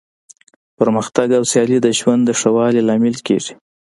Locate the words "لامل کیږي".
2.87-3.53